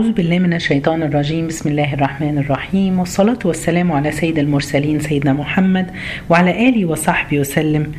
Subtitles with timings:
[0.00, 5.32] أعوذ بالله من الشيطان الرجيم بسم الله الرحمن الرحيم والصلاة والسلام على سيد المرسلين سيدنا
[5.32, 5.90] محمد
[6.30, 7.92] وعلى آله وصحبه وسلم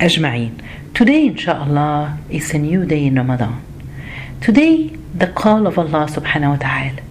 [0.00, 0.52] أجمعين
[0.94, 3.60] Today inshallah is a new day in Ramadan
[4.40, 7.02] Today the call of Allah wa ta'ala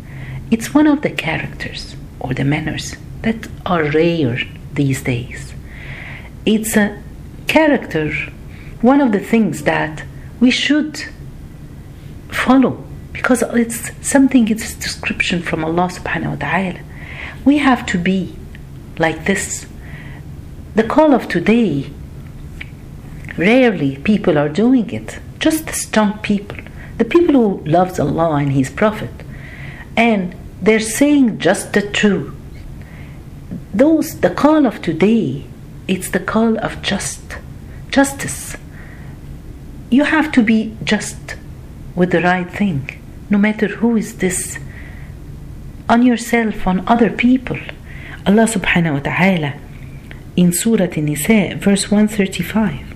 [0.49, 4.39] It's one of the characters or the manners that are rare
[4.73, 5.53] these days
[6.47, 6.99] It's a
[7.45, 8.11] character
[8.81, 10.03] one of the things that
[10.39, 11.03] we should
[12.31, 12.84] follow
[13.15, 16.81] because it's something it's description from Allah subhanahu wa ta'ala.
[17.45, 18.35] We have to be
[18.97, 19.65] like this.
[20.75, 21.89] The call of today
[23.37, 25.19] rarely people are doing it.
[25.39, 26.57] Just the strong people.
[26.97, 29.15] The people who loves Allah and his prophet.
[29.95, 32.35] And they're saying just the truth.
[33.73, 35.45] Those the call of today
[35.87, 37.37] it's the call of just
[37.89, 38.57] justice.
[39.89, 41.35] You have to be just
[41.95, 42.94] with the right thing
[43.29, 44.59] no matter who is this
[45.89, 47.59] on yourself on other people
[48.25, 49.53] Allah subhanahu wa ta'ala
[50.35, 52.93] in Surah An-Nisa verse 135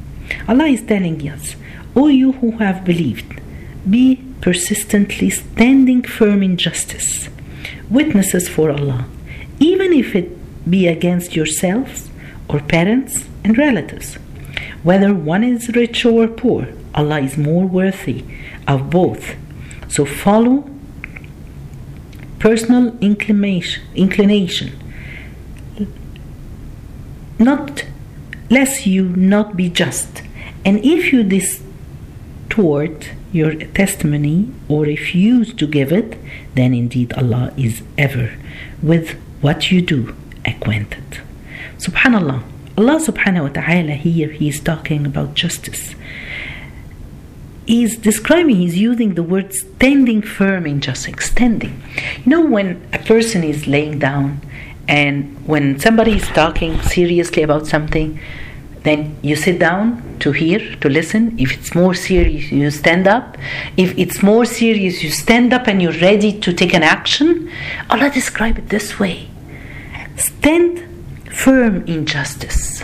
[0.48, 1.56] Allah is telling us
[1.96, 3.40] O you who have believed
[3.90, 7.30] be persistently standing firm in justice
[7.90, 9.06] witnesses for Allah
[9.60, 10.30] even if it
[10.70, 12.10] be against yourselves
[12.48, 14.16] or parents and relatives.
[14.84, 18.24] Whether one is rich or poor Allah is more worthy
[18.68, 19.36] of both
[19.90, 20.70] so follow
[22.38, 24.72] personal inclination, inclination.
[27.38, 27.86] Not
[28.50, 30.22] lest you not be just.
[30.64, 36.18] And if you distort your testimony or refuse to give it,
[36.56, 38.34] then indeed Allah is ever
[38.82, 40.16] with what you do
[40.46, 41.22] acquainted.
[41.78, 42.44] Subhanallah.
[42.78, 45.96] Allah subhanahu wa ta'ala here he is talking about justice
[47.70, 51.82] he's describing, he's using the word standing firm in just extending.
[52.24, 54.42] You know, when a person is laying down
[54.88, 58.20] and when somebody is talking seriously about something,
[58.82, 61.38] then you sit down to hear, to listen.
[61.38, 63.38] If it's more serious, you stand up.
[63.78, 67.52] If it's more serious, you stand up and you're ready to take an action.
[67.90, 69.30] Allah describe it this way
[70.16, 70.84] stand
[71.32, 72.84] firm in justice.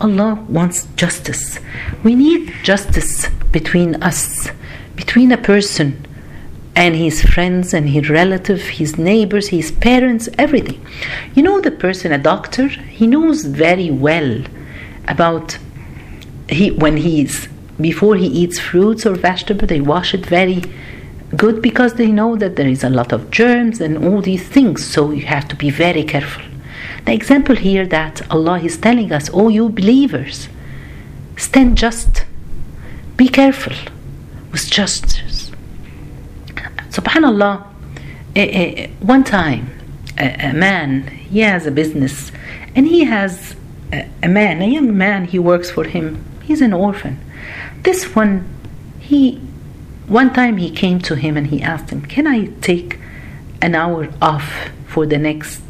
[0.00, 1.58] Allah wants justice.
[2.04, 4.50] We need justice between us,
[4.94, 6.06] between a person
[6.74, 10.84] and his friends and his relatives, his neighbors, his parents, everything.
[11.34, 14.42] You know the person, a doctor, he knows very well
[15.08, 15.58] about
[16.48, 17.48] he when he's
[17.80, 20.62] before he eats fruits or vegetable, they wash it very
[21.36, 24.84] good because they know that there is a lot of germs and all these things.
[24.84, 26.42] So you have to be very careful.
[27.06, 30.48] The example here that Allah is telling us, oh you believers,
[31.36, 32.24] stand just,
[33.16, 33.74] be careful
[34.50, 35.52] with justice.
[36.90, 37.64] Subhanallah,
[38.34, 39.70] eh, eh, one time
[40.18, 42.32] a, a, man, he has a business
[42.74, 43.54] and he has
[43.92, 46.24] a, a man, a young man, he works for him.
[46.42, 47.20] He's an orphan.
[47.82, 48.48] This one,
[48.98, 49.36] he,
[50.08, 52.98] one time he came to him and he asked him, Can I take
[53.62, 55.62] an hour off for the next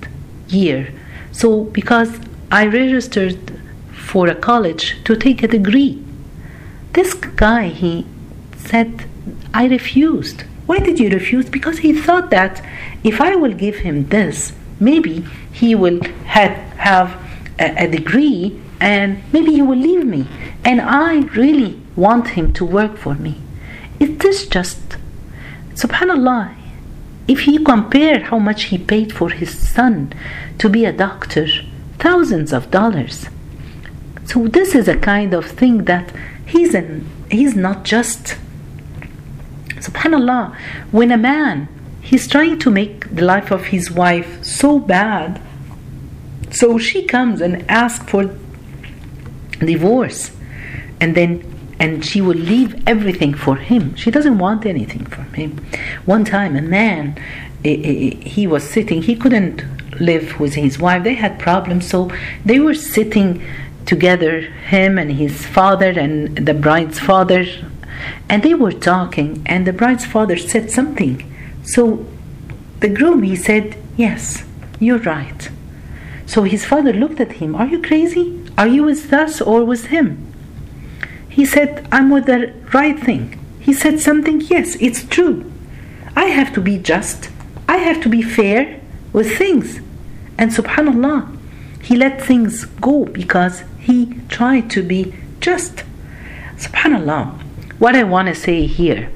[0.49, 0.95] year
[1.37, 2.19] so, because
[2.51, 3.61] I registered
[3.93, 6.03] for a college to take a degree,
[6.95, 8.07] this guy, he
[8.57, 9.05] said,
[9.53, 10.45] I refused.
[10.65, 11.51] Why did you refuse?
[11.51, 12.65] Because he thought that
[13.05, 17.21] if I will give him this, maybe he will have, have
[17.59, 20.27] a, a degree and maybe he will leave me.
[20.65, 23.43] And I really want him to work for me.
[24.01, 24.81] Is this just?
[25.75, 26.56] Subhanallah,
[27.29, 30.13] if you compare how much he paid for his son
[30.59, 31.47] to be a doctor,
[31.99, 33.27] thousands of dollars.
[34.25, 36.13] So this is a kind of thing that
[36.45, 38.37] he's an he's not just.
[39.69, 40.57] Subhanallah,
[40.91, 41.69] when a man
[42.01, 45.41] he's trying to make the life of his wife so bad,
[46.51, 48.31] so she comes and asks for
[49.59, 50.31] divorce,
[51.01, 53.95] and then and she will leave everything for him.
[53.97, 55.65] She doesn't want anything from him.
[56.05, 57.19] One time, a man,
[57.65, 59.65] eh, eh, eh, he was sitting, he couldn't
[60.01, 61.05] live with his wife.
[61.05, 62.11] They had problems, so
[62.45, 63.43] they were sitting
[63.85, 67.45] together, him and his father and the bride's father,
[68.29, 69.43] and they were talking.
[69.47, 71.23] And the bride's father said something.
[71.63, 72.07] So
[72.81, 74.45] the groom, he said, Yes,
[74.81, 75.51] you're right.
[76.27, 78.43] So his father looked at him, Are you crazy?
[78.59, 80.33] Are you with us or with him?
[81.37, 83.39] He said, I'm with the right thing.
[83.61, 85.53] He said something, yes, it's true.
[86.17, 87.29] I have to be just.
[87.69, 88.81] I have to be fair
[89.13, 89.81] with things.
[90.39, 91.37] And subhanAllah,
[91.83, 95.85] he let things go because he tried to be just.
[96.57, 97.39] Subhanallah,
[97.79, 99.11] what I want to say here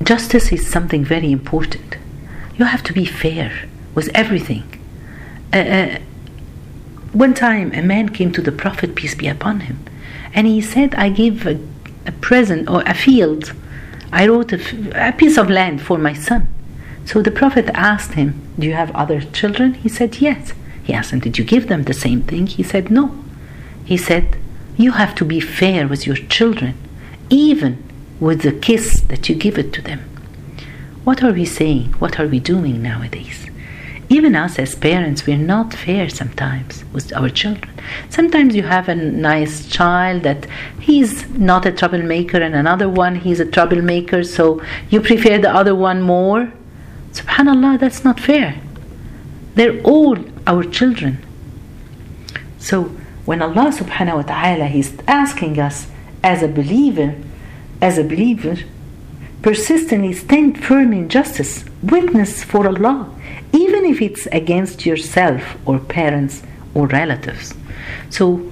[0.00, 1.96] justice is something very important.
[2.56, 4.62] You have to be fair with everything.
[5.52, 5.98] Uh, uh,
[7.12, 9.80] one time, a man came to the Prophet, peace be upon him,
[10.34, 11.60] and he said, I gave a,
[12.06, 13.52] a present or a field.
[14.12, 16.52] I wrote a, a piece of land for my son.
[17.04, 19.74] So the Prophet asked him, Do you have other children?
[19.74, 20.52] He said, Yes.
[20.82, 22.46] He asked him, Did you give them the same thing?
[22.46, 23.22] He said, No.
[23.84, 24.36] He said,
[24.76, 26.74] You have to be fair with your children,
[27.30, 27.82] even
[28.20, 30.00] with the kiss that you give it to them.
[31.04, 31.94] What are we saying?
[31.94, 33.50] What are we doing nowadays?
[34.12, 37.72] Even us as parents, we're not fair sometimes with our children.
[38.10, 40.46] Sometimes you have a nice child that
[40.78, 44.60] he's not a troublemaker, and another one he's a troublemaker, so
[44.90, 46.52] you prefer the other one more.
[47.12, 48.60] Subhanallah, that's not fair.
[49.54, 51.16] They're all our children.
[52.58, 52.94] So
[53.24, 55.86] when Allah subhanahu wa ta'ala is asking us
[56.22, 57.14] as a believer,
[57.80, 58.56] as a believer,
[59.42, 63.12] persistently stand firm in justice, witness for Allah,
[63.52, 66.42] even if it's against yourself or parents
[66.74, 67.54] or relatives.
[68.08, 68.50] So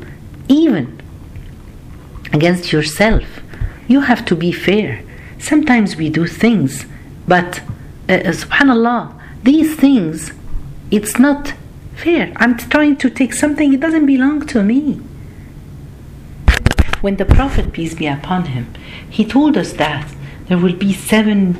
[0.48, 1.00] even
[2.32, 3.24] against yourself,
[3.86, 5.02] you have to be fair.
[5.38, 6.86] Sometimes we do things,
[7.26, 7.60] but
[8.08, 10.32] uh, uh subhanallah, these things,
[10.90, 11.54] it's not
[11.94, 12.32] fair.
[12.36, 15.00] I'm trying to take something, it doesn't belong to me.
[17.00, 18.66] When the Prophet, peace be upon him,
[19.08, 20.06] he told us that
[20.50, 21.56] there will be seven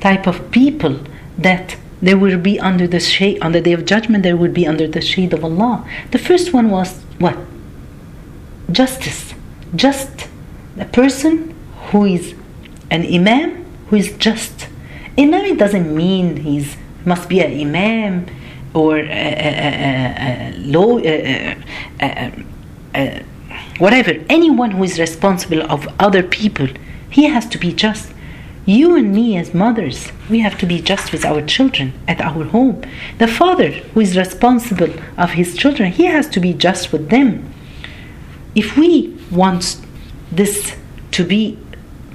[0.00, 0.98] type of people
[1.38, 4.66] that they will be under the shade on the day of judgment they will be
[4.66, 5.88] under the shade of Allah.
[6.10, 7.38] The first one was what?
[8.72, 9.34] Justice.
[9.76, 10.26] Just
[10.76, 11.54] a person
[11.90, 12.34] who is
[12.90, 14.66] an imam who is just.
[15.16, 18.26] Imam it doesn't mean he's must be an imam
[18.74, 20.94] or a, a, a, law,
[23.78, 24.14] whatever.
[24.28, 26.66] Anyone who is responsible of other people,
[27.08, 28.11] he has to be just.
[28.64, 32.44] You and me, as mothers, we have to be just with our children at our
[32.44, 32.80] home.
[33.18, 37.52] The father, who is responsible of his children, he has to be just with them.
[38.54, 39.80] If we want
[40.30, 40.76] this
[41.10, 41.58] to be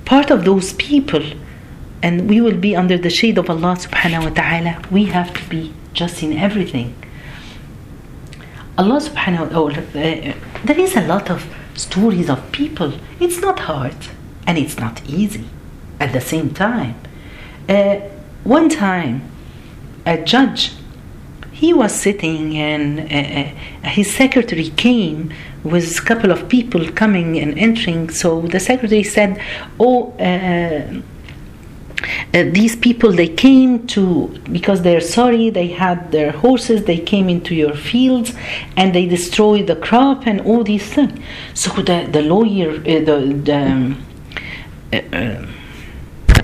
[0.06, 1.24] part of those people,
[2.02, 5.50] and we will be under the shade of Allah subhanahu wa ta'ala, we have to
[5.50, 6.96] be just in everything.
[8.78, 10.34] Allah subhanahu wa ta'ala, uh,
[10.64, 12.94] there is a lot of stories of people.
[13.20, 13.98] It's not hard
[14.46, 15.50] and it's not easy
[16.00, 16.96] at the same time.
[17.68, 17.98] Uh,
[18.44, 19.30] one time,
[20.06, 20.74] a judge,
[21.52, 25.34] he was sitting and uh, uh, his secretary came
[25.64, 28.10] with a couple of people coming and entering.
[28.10, 29.42] So the secretary said,
[29.80, 31.02] "Oh." Uh,
[32.34, 37.28] uh, these people they came to because they're sorry they had their horses they came
[37.28, 38.36] into your fields
[38.76, 41.20] and they destroyed the crop and all these things
[41.56, 44.06] so the, the lawyer uh, the, the um,
[44.94, 45.46] uh,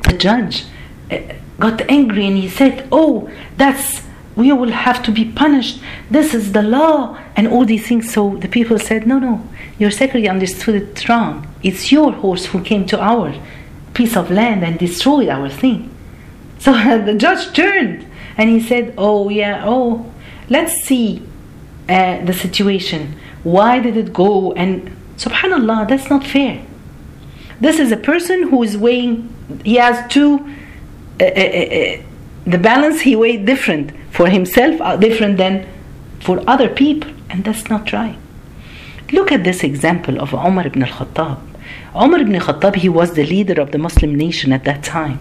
[0.01, 0.66] the judge
[1.12, 1.19] uh,
[1.60, 4.01] got angry and he said, Oh, that's,
[4.36, 5.80] we will have to be punished.
[6.10, 8.12] This is the law, and all these things.
[8.12, 9.48] So the people said, No, no,
[9.78, 11.48] your secretary understood it wrong.
[11.62, 13.34] It's your horse who came to our
[13.94, 15.90] piece of land and destroyed our thing.
[16.60, 16.72] So
[17.06, 18.07] the judge turned
[18.38, 20.12] and he said, Oh, yeah, oh,
[20.50, 21.22] let's see
[21.89, 23.19] uh, the situation.
[23.44, 24.54] Why did it go?
[24.54, 26.66] And subhanAllah, that's not fair.
[27.59, 29.33] This is a person who is weighing
[29.63, 30.39] he has two
[31.19, 32.01] uh, uh, uh,
[32.45, 35.67] the balance he weighed different for himself uh, different than
[36.19, 38.17] for other people and that's not right.
[39.12, 41.39] Look at this example of Umar ibn al-Khattab.
[41.95, 45.19] Umar ibn al-Khattab he was the leader of the Muslim nation at that time.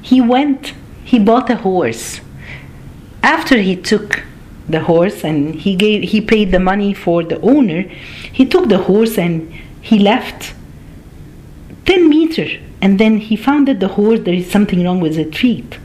[0.00, 0.74] He went
[1.04, 2.20] he bought a horse.
[3.22, 4.22] After he took
[4.68, 7.82] the horse and he gave he paid the money for the owner
[8.32, 10.54] he took the horse and he left
[11.86, 12.48] 10 meter
[12.80, 15.78] and then he found that the horse, there is something wrong with the feet.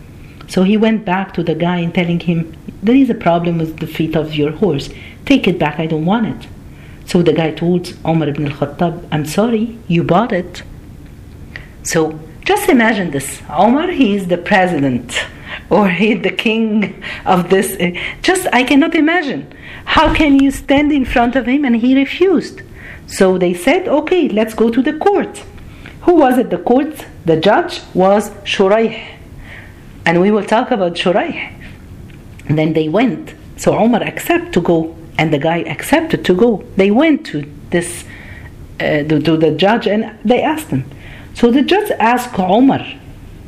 [0.49, 2.53] So he went back to the guy and telling him,
[2.83, 4.89] There is a problem with the feet of your horse.
[5.25, 6.49] Take it back, I don't want it.
[7.05, 10.63] So the guy told Omar ibn al Khattab, I'm sorry, you bought it.
[11.83, 15.17] So just imagine this Omar, he is the president
[15.69, 17.77] or he the king of this.
[17.79, 17.91] Eh,
[18.21, 19.53] just, I cannot imagine.
[19.85, 21.63] How can you stand in front of him?
[21.63, 22.61] And he refused.
[23.07, 25.43] So they said, Okay, let's go to the court.
[26.09, 26.49] Who was it?
[26.49, 28.99] The court, the judge was Shuraih.
[30.07, 31.53] And we will talk about Shuraih.
[32.49, 33.35] Then they went.
[33.57, 36.65] So Umar accepted to go, and the guy accepted to go.
[36.77, 38.05] They went to this,
[38.79, 40.83] uh, to, to the judge, and they asked him.
[41.35, 42.83] So the judge asked Umar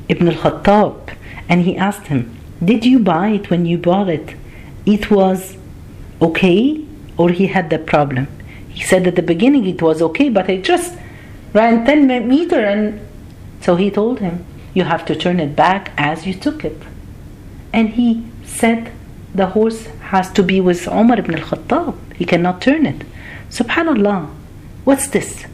[0.07, 1.15] ibn al-Khattab,
[1.49, 2.29] and he asked him,
[2.63, 4.35] "Did you buy it when you bought it?
[4.85, 5.57] It was
[6.21, 6.85] okay,
[7.17, 8.27] or he had the problem?"
[8.69, 10.93] He said at the beginning it was okay, but I just
[11.53, 12.99] ran 10 meter and
[13.61, 16.81] so he told him You have to turn it back as you took it.
[17.73, 18.91] And he said
[19.33, 21.95] the horse has to be with Umar ibn al-Khattab.
[22.15, 23.05] He cannot turn it.
[23.49, 24.29] Subhanallah.
[24.83, 25.45] What's this?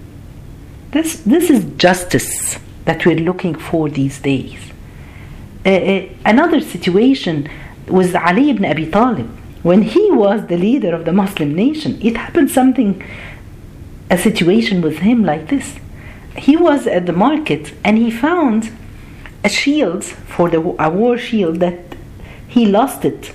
[0.91, 4.71] This, this is justice that we're looking for these days.
[5.65, 7.49] Uh, uh, another situation
[7.87, 9.29] was Ali ibn Abi Talib.
[9.63, 13.03] When he was the leader of the Muslim nation, it happened something,
[14.09, 15.75] a situation with him like this.
[16.37, 18.71] He was at the market and he found
[19.43, 21.79] a shield for the a war shield that
[22.47, 23.33] he lost it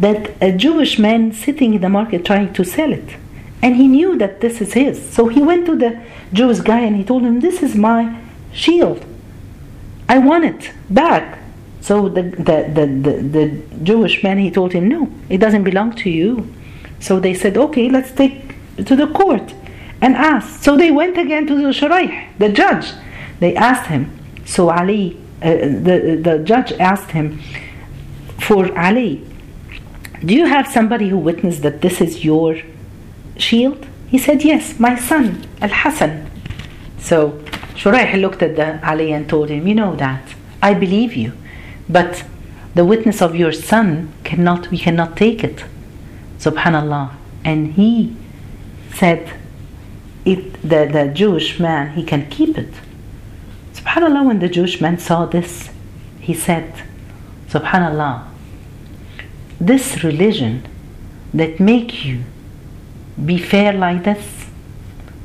[0.00, 3.16] that a Jewish man sitting in the market trying to sell it.
[3.62, 4.96] And he knew that this is his.
[5.12, 6.00] So he went to the
[6.32, 8.18] Jewish guy and he told him, This is my
[8.52, 9.04] shield.
[10.08, 11.38] I want it back.
[11.82, 15.94] So the, the, the, the, the Jewish man, he told him, No, it doesn't belong
[15.96, 16.52] to you.
[17.00, 19.52] So they said, Okay, let's take to the court
[20.00, 20.62] and asked.
[20.62, 22.92] So they went again to the Shuraih, the judge.
[23.40, 24.16] They asked him.
[24.44, 27.40] So Ali, uh, the, the judge asked him
[28.38, 29.24] for Ali,
[30.24, 32.58] do you have somebody who witnessed that this is your
[33.36, 33.86] shield?
[34.08, 36.30] He said, Yes, my son, Al Hassan.
[36.98, 37.30] So
[37.74, 40.34] Shuraih looked at the Ali and told him, You know that.
[40.62, 41.32] I believe you.
[41.88, 42.24] But
[42.74, 45.64] the witness of your son cannot we cannot take it.
[46.38, 47.14] Subhanallah.
[47.44, 48.14] And he
[48.92, 49.39] said
[50.24, 52.72] it the, the Jewish man he can keep it.
[53.74, 55.70] Subhanallah when the Jewish man saw this,
[56.20, 56.82] he said,
[57.48, 58.26] Subhanallah,
[59.60, 60.66] this religion
[61.32, 62.24] that make you
[63.24, 64.46] be fair like this,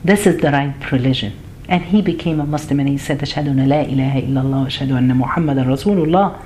[0.04, 1.34] this is the right religion.
[1.68, 5.16] And he became a Muslim and he said, Ashhadu an la ilaha illallah, Ashhadu anna
[5.16, 6.40] Muhammadan Rasulullah.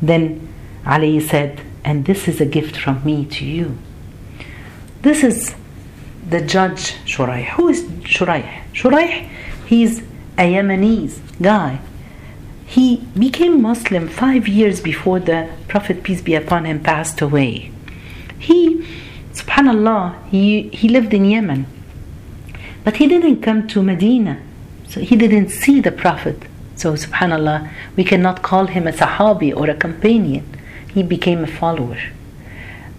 [0.00, 0.48] Then
[0.86, 3.76] Ali said, and this is a gift from me to you.
[5.02, 5.54] This is
[6.28, 7.44] the judge Shuraih.
[7.56, 8.62] Who is Shuraih?
[8.72, 9.28] Shuraih,
[9.66, 10.00] he's
[10.38, 11.80] a Yemenis guy
[12.72, 17.70] he became Muslim five years before the Prophet, peace be upon him, passed away.
[18.38, 18.86] He,
[19.34, 21.66] subhanAllah, he, he lived in Yemen.
[22.82, 24.40] But he didn't come to Medina.
[24.88, 26.44] So he didn't see the Prophet.
[26.74, 30.46] So, subhanAllah, we cannot call him a Sahabi or a companion.
[30.94, 31.98] He became a follower.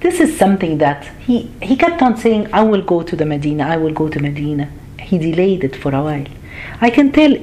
[0.04, 3.64] This is something that he, he kept on saying, I will go to the Medina,
[3.64, 4.70] I will go to Medina.
[5.00, 6.26] He delayed it for a while.
[6.82, 7.38] I can tell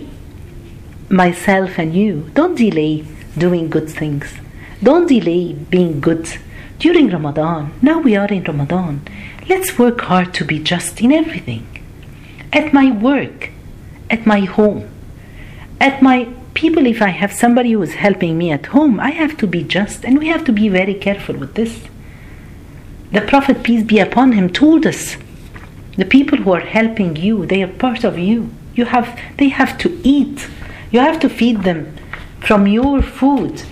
[1.09, 3.07] myself and you, don't delay
[3.39, 4.35] doing good things.
[4.83, 6.29] Don't delay being good
[6.79, 7.73] during Ramadan.
[7.81, 9.09] Now we are in Ramadan.
[9.49, 11.67] Let's work hard to be just in everything.
[12.53, 13.53] At my work,
[14.11, 14.87] at my home,
[15.81, 19.39] at my people, if I have somebody who is helping me at home, I have
[19.39, 21.89] to be just and we have to be very careful with this.
[23.13, 25.17] The Prophet, peace be upon him, told us
[25.97, 28.51] the people who are helping you, they are part of you.
[28.75, 30.49] You have they have to eat
[30.91, 31.97] you have to feed them
[32.41, 33.63] from your food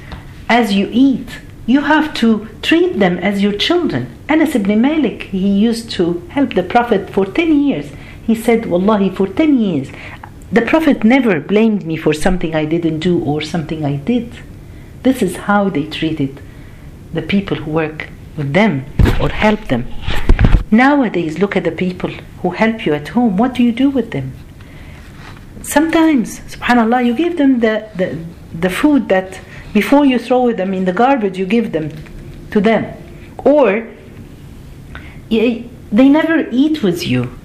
[0.49, 1.29] as you eat.
[1.67, 4.17] You have to treat them as your children.
[4.29, 7.91] Anas ibn Malik, he used to help the Prophet for 10 years.
[8.25, 9.89] He said, Wallahi, for 10 years,
[10.53, 14.33] the Prophet never blamed me for something I didn't do or something I did.
[15.03, 16.41] This is how they treated
[17.13, 18.87] the people who work with them
[19.21, 19.87] or help them.
[20.71, 23.37] Nowadays, look at the people who help you at home.
[23.37, 24.33] What do you do with them?
[25.69, 28.19] sometimes, subhanAllah, you give them the, the,
[28.59, 29.41] the food that
[29.73, 31.91] before you throw them in the garbage, you give them
[32.51, 32.85] to them.
[33.45, 33.87] Or
[35.31, 37.39] they never eat with you.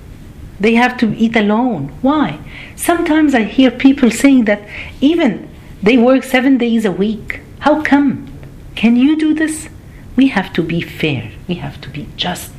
[0.60, 1.90] They have to eat alone.
[2.02, 2.40] Why?
[2.76, 4.68] Sometimes I hear people saying that
[5.02, 5.50] even
[5.82, 7.42] they work seven days a week.
[7.60, 8.32] How come?
[8.76, 9.68] Can you do this?
[10.16, 11.32] We have to be fair.
[11.48, 12.52] We have to be just.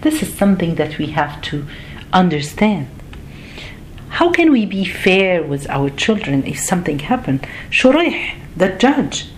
[0.00, 1.66] This is something that we have to
[2.12, 2.88] understand.
[4.08, 7.46] How can we be fair with our children if something happened?
[7.70, 9.28] Shuraih, the judge,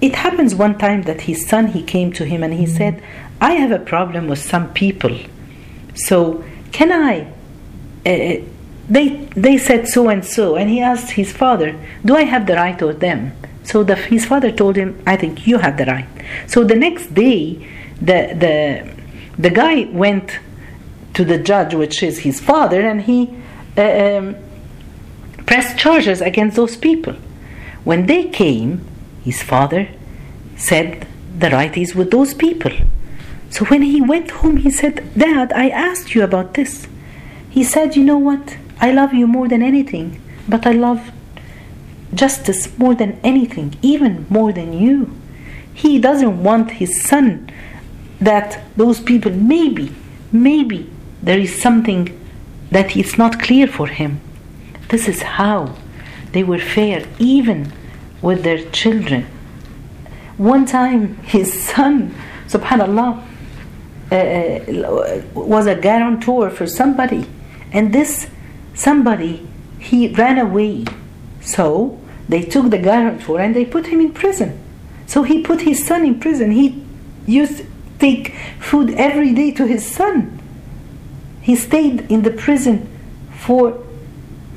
[0.00, 3.02] it happens one time that his son he came to him and he said,
[3.40, 5.16] "I have a problem with some people,
[5.94, 7.28] so can I?"
[8.04, 8.42] Uh,
[8.88, 11.74] they they said so and so, and he asked his father,
[12.04, 13.32] "Do I have the right or them?"
[13.64, 16.08] So the, his father told him, "I think you have the right."
[16.46, 17.66] So the next day,
[18.00, 18.94] the the
[19.38, 20.38] the guy went
[21.14, 23.34] to the judge, which is his father, and he
[23.76, 24.36] uh, um,
[25.46, 27.14] pressed charges against those people.
[27.84, 28.84] When they came,
[29.24, 29.88] his father
[30.56, 31.06] said
[31.38, 32.72] the right is with those people.
[33.50, 36.88] So when he went home, he said, Dad, I asked you about this.
[37.50, 38.56] He said, You know what?
[38.80, 41.12] I love you more than anything, but I love
[42.14, 45.10] justice more than anything, even more than you.
[45.72, 47.50] He doesn't want his son
[48.20, 49.92] that those people, maybe,
[50.30, 50.90] maybe
[51.22, 52.18] there is something
[52.70, 54.20] that it's not clear for him.
[54.88, 55.74] This is how
[56.32, 57.72] they were fair, even
[58.22, 59.26] with their children.
[60.36, 62.14] One time, his son,
[62.48, 63.22] subhanAllah,
[64.10, 67.26] uh, was a guarantor for somebody,
[67.72, 68.28] and this
[68.74, 69.46] somebody
[69.78, 70.84] he ran away.
[71.40, 74.58] So they took the guarantor and they put him in prison.
[75.06, 76.50] So he put his son in prison.
[76.50, 76.84] He
[77.26, 77.66] used to
[77.98, 80.40] take food every day to his son.
[81.42, 82.88] He stayed in the prison
[83.36, 83.84] for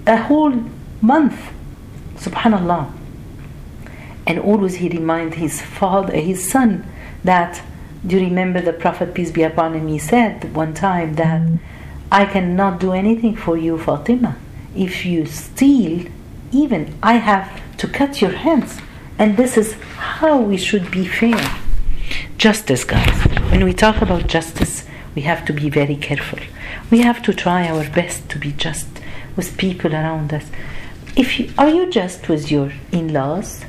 [0.05, 0.63] a whole
[1.01, 1.51] month.
[2.15, 2.93] Subhanallah.
[4.25, 6.85] And always he remind his father, his son,
[7.23, 7.61] that
[8.05, 9.87] do you remember the Prophet peace be upon him?
[9.87, 11.41] He said one time that
[12.11, 14.37] I cannot do anything for you, Fatima.
[14.75, 16.07] If you steal,
[16.51, 18.79] even I have to cut your hands.
[19.19, 21.41] And this is how we should be fair.
[22.37, 23.17] Justice, guys.
[23.51, 24.85] When we talk about justice,
[25.15, 26.39] we have to be very careful.
[26.91, 28.87] We have to try our best to be just
[29.35, 30.45] with people around us.
[31.15, 33.65] If you, are you just with your in-laws?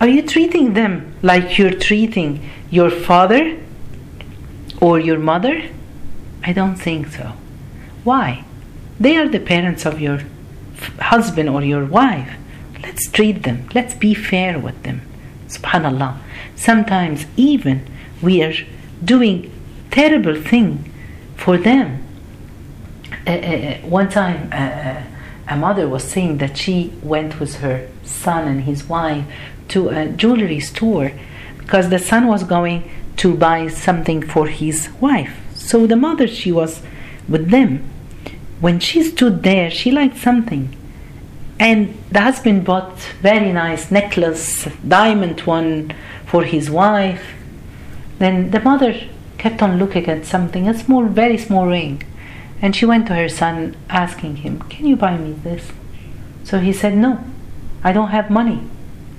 [0.00, 3.58] Are you treating them like you're treating your father
[4.80, 5.62] or your mother?
[6.44, 7.32] I don't think so.
[8.04, 8.44] Why?
[9.00, 10.20] They are the parents of your
[11.00, 12.30] husband or your wife.
[12.82, 13.68] Let's treat them.
[13.74, 15.02] Let's be fair with them.
[15.48, 16.18] Subhanallah.
[16.56, 17.86] Sometimes even
[18.22, 18.54] we are
[19.04, 19.50] doing
[19.90, 20.92] terrible thing
[21.36, 22.04] for them.
[23.26, 25.02] Uh, uh, one time, uh,
[25.48, 29.24] a mother was saying that she went with her son and his wife
[29.68, 31.12] to a jewelry store
[31.58, 35.34] because the son was going to buy something for his wife.
[35.54, 36.82] So the mother, she was
[37.28, 37.88] with them.
[38.64, 40.74] When she stood there, she liked something.
[41.60, 45.92] And the husband bought very nice necklace, diamond one
[46.24, 47.34] for his wife.
[48.18, 48.98] Then the mother
[49.36, 52.04] kept on looking at something, a small, very small ring.
[52.62, 55.70] And she went to her son asking him, Can you buy me this?
[56.42, 57.22] So he said, No,
[57.82, 58.62] I don't have money.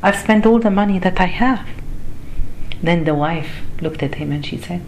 [0.01, 1.67] I've spent all the money that I have.
[2.81, 4.81] Then the wife looked at him and she said,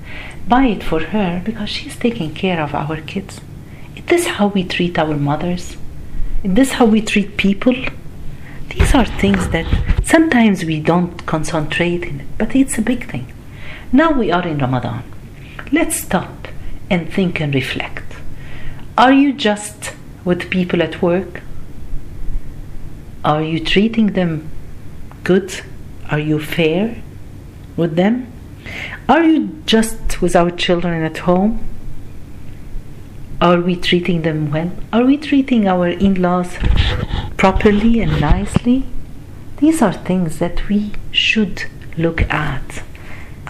[0.47, 3.39] Buy it for her because she's taking care of our kids.
[4.07, 5.75] Is this how we treat our mothers?
[6.41, 7.75] Is this how we treat people?
[8.69, 9.65] These are things that
[10.05, 13.33] sometimes we don't concentrate in it, but it's a big thing.
[13.91, 15.03] Now we are in Ramadan.
[15.73, 16.47] Let's stop
[16.89, 18.15] and think and reflect.
[18.97, 19.93] Are you just
[20.23, 21.41] with people at work?
[23.25, 24.49] Are you treating them
[25.25, 25.53] good?
[26.09, 27.03] Are you fair
[27.75, 28.31] with them?
[29.09, 31.59] Are you just with our children at home?
[33.39, 34.71] Are we treating them well?
[34.91, 36.57] Are we treating our in laws
[37.37, 38.87] properly and nicely?
[39.57, 41.65] These are things that we should
[41.99, 42.81] look at.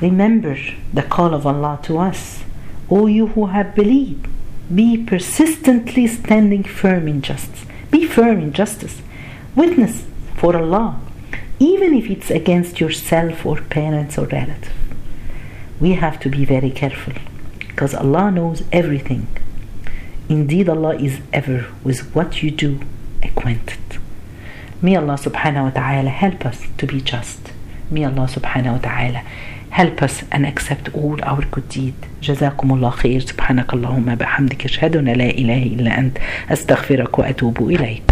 [0.02, 0.58] Remember
[0.94, 2.44] the call of Allah to us.
[2.90, 4.28] O you who have believed,
[4.74, 7.66] be persistently standing firm in justice.
[7.90, 9.02] Be firm in justice.
[9.56, 11.00] Witness for Allah,
[11.60, 14.68] even if it's against yourself or parents or relatives.
[15.80, 17.14] We have to be very careful
[17.60, 19.28] because Allah knows everything.
[20.29, 22.81] Indeed, Allah is ever with what you do
[23.23, 23.79] acquainted.
[24.81, 27.41] May Allah subhanahu wa ta'ala help us to be just.
[27.91, 29.23] May Allah subhanahu wa ta'ala
[29.71, 31.95] help us and accept all our good deed.
[32.23, 36.19] جزاكم الله خير سبحانك اللهم بحمدك أشهد أن لا إله إلا أنت
[36.51, 38.03] أستغفرك وأتوب إليك